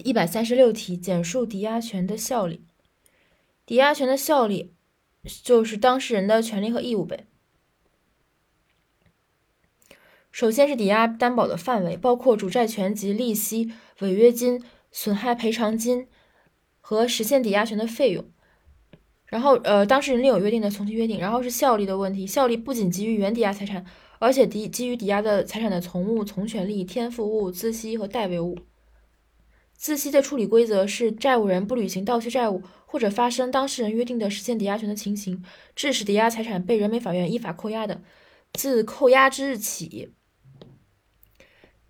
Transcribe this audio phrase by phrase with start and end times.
[0.00, 2.64] 一百三十六题，简述抵押权的效力。
[3.64, 4.74] 抵押权的效力
[5.42, 7.26] 就是当事人的权利和义务呗。
[10.32, 16.06] 首先是抵押担保的范围，包括主债权及利息、违约金、损害赔偿金
[16.80, 18.24] 和实现抵押权的费用。
[19.26, 21.20] 然后，呃，当事人另有约定的从其约定。
[21.20, 23.84] 然后是效力的问题，效力不仅基于原抵押财产，
[24.18, 28.56] 而且抵基于抵押的财产的从物、从权利、天赋物、孳息和代为物。
[29.80, 35.42] 孳息的处理规则是债务人不履行盗窃债务，或者发生当事人约定的实现抵押权的情形，
[35.74, 38.02] 致使抵押财产被人民法院依法扣押的，
[38.52, 40.12] 自扣押之日起，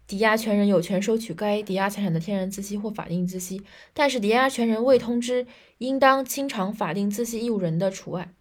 [0.06, 3.60] 抵押权人有权收取该抵押财产的天然孳息或法定孳息，
[3.92, 5.48] 但是抵押权人未通知
[5.78, 8.32] 应当清偿法定孳息义务人的除外，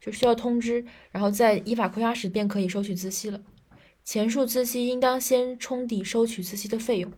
[0.00, 3.40] 就需要通知，然后在依法扣押时便可以收取孳息了。
[4.04, 7.10] 前述孳息应当先冲抵收取孳息的费用，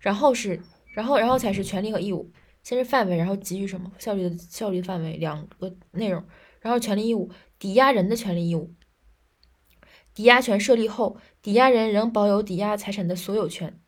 [0.00, 0.60] 然后是。
[0.92, 2.30] 然后，然后才是权利和义务。
[2.62, 6.24] 先是范围，然后给予什么效率的效力范围两个内容，
[6.60, 8.72] 然后权利义务，抵押人的权利义务。
[10.14, 13.80] 抵押权设立后，抵押人仍保有抵押财产的所有权，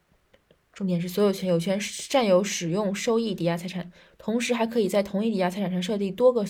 [0.72, 1.78] 重点是所有权，有权
[2.08, 6.44] 占有、使用、收益抵押财产，同时还可以在同一抵押财产上设定多个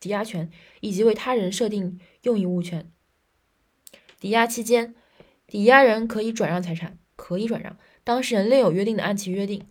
[0.00, 2.90] 抵押权，以及为他人设定用益物权。
[4.18, 4.94] 抵押期间，
[5.46, 9.66] 抵押人可以转让财产，可以转让，当事人另有约定的按其约定。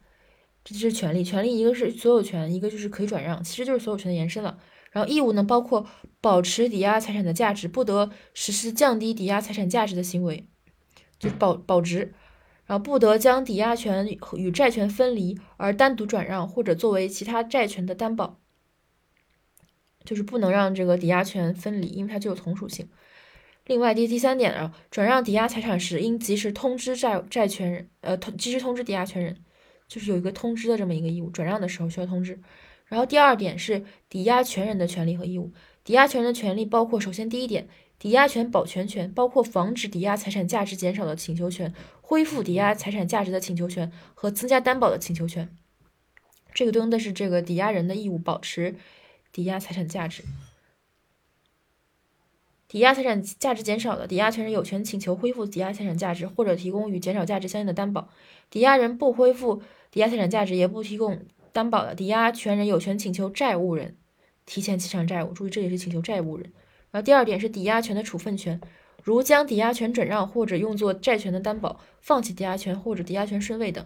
[0.65, 4.57] 这就是权利，权利一个是所有权，一个就是可以转让，其实就是所有权的延伸了。
[4.91, 5.85] 然后义务呢，包括
[6.21, 10.47] 保持抵押财产的价值，不得实施降低抵押财产价值的行为，
[11.19, 12.13] 就是保保值。
[12.65, 18.39] 然后不得将抵押权与债权分离而单独转让，或者作为其他债权的担保，
[20.03, 22.89] 就是不能让这个抵押权分离，因为它具有从属性。
[23.67, 29.37] 另外第第三点啊，转让抵押财产时应及时通知债债权人，呃，及时通知抵押权人。
[29.87, 32.39] 就是有一个通知的这么一个义务，转让的时候需要通知。
[32.85, 35.51] 然后第二点是抵押权人的权利和义务。
[35.83, 45.49] 抵押权人的权利包括：首先第一点，抵押权保全权，包括防止抵押财产价值减少的请求权、恢复抵押财产价值的请求权和增加担保的请求权。
[46.53, 48.75] 这个对应的是这个抵押人的义务，保持
[49.31, 50.23] 抵押财产价值。
[52.75, 58.09] 抵押财产价值减少的，抵押权人有权请求恢复抵押财产价值，或者提供与减少价值相应的担保。
[58.49, 61.21] 抵押人不恢复抵押财产价值，也不提供
[61.53, 63.95] 担保的，抵押权人有权请求债务人
[64.45, 65.31] 提前清偿债务。
[65.31, 66.51] 注意，这里是请求债务人。
[66.91, 68.59] 然后第二点是抵押权的处分权，
[69.01, 73.85] 如将抵押权转让或者用作债权的担保，放弃抵押权或者抵押权顺位等。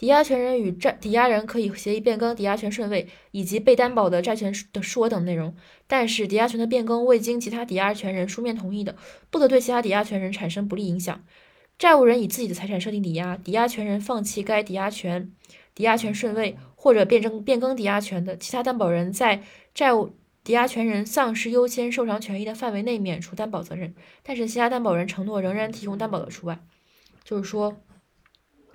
[0.00, 5.54] 抵押权人与债抵押人可以协议变更抵押权顺位以及被担保的债权的数额等内容，
[5.86, 8.96] 但是抵押权的变更未经其他抵押权人书面同意的，
[9.28, 11.22] 不得对其他抵押权人产生不利影响。
[11.78, 15.30] 债务人以自己的财产设定抵押，抵押权人放弃该抵押权、
[15.74, 19.42] 抵押权顺位或者变更变更抵押权的，其他担保人在
[19.74, 26.58] 债务抵押权人丧失优先受偿权益的范围内免除担保责任，但是其他担保人承诺仍然提供担保的除外。
[27.22, 27.76] 就是说。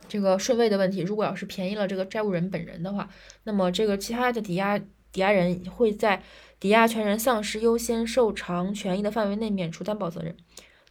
[0.08, 3.10] 这个顺位的问题，如果要是便宜了这个债务人本人的话，
[3.44, 6.22] 那么这个其他的抵押抵押人会在
[6.60, 10.36] 抵押权人丧失优先受偿权益的范围内免除担保责任。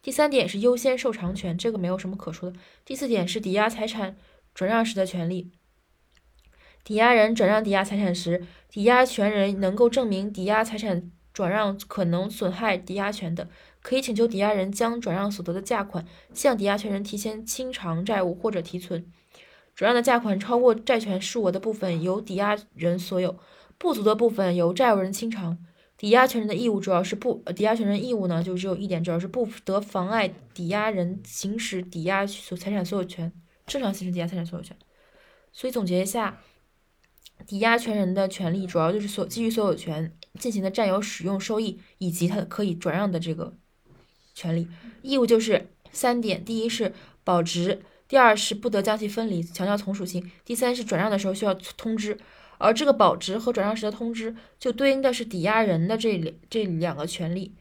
[0.01, 2.59] 第三点是优先受偿权，这个没有什么可说的。
[2.85, 4.15] 第四点是抵押财产
[4.53, 5.51] 转让时的权利。
[6.83, 13.47] 抵押人转让抵押财产时，抵押权人能够证明抵押财产转让可能损害抵押权的。
[13.81, 16.03] 可以请求抵押人将转让所得的价款
[16.33, 19.05] 向抵押权人提前清偿债务或者提存。
[19.75, 23.37] 转让的价款超过债权数额的部分由抵押人所有，
[23.77, 25.57] 不足的部分由债务人清偿。
[25.97, 33.31] 抵押权人的义务主要是不，抵押权人义务呢就只有一点，主要是不得妨碍抵押人行使抵押所财产所有权，
[33.67, 34.75] 正常行使抵押财产所有权。
[35.51, 36.41] 所以总结一下，
[37.45, 43.53] 抵押权人的权利主要就是所基于所有权进行的占有、使用、收益以及他可以转让的这个。
[44.33, 44.67] 权利
[45.01, 52.17] 义务就是三点：第一是保值，第二是不得将其分离，强调从属性；第三是转让的时候需要通知。
[52.57, 57.53] 而这个保值和转让时的通知，就对应的是抵押人的这两这两个权利，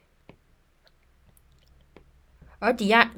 [2.58, 3.12] 而抵押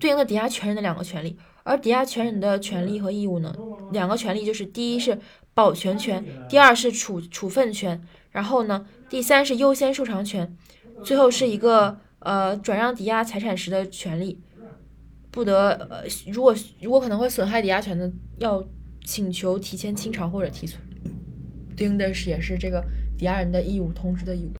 [0.00, 1.36] 对应的抵押权人的两个权利。
[1.64, 3.54] 而抵押权人的权利和义务呢，
[3.92, 5.20] 两个权利就是第一是
[5.58, 8.00] 保全权，第二是处处分权，
[8.30, 10.56] 然后呢，第三是优先受偿权，
[11.02, 11.98] 最后是一个。
[12.20, 14.40] 呃，转让抵押财产时的权利，
[15.30, 16.02] 不得呃，
[16.32, 18.62] 如果如果可能会损害抵押权的，要
[19.04, 20.82] 请求提前清偿或者提存，
[21.76, 22.84] 对应的是也是这个
[23.16, 24.52] 抵押人的义务通知的义务。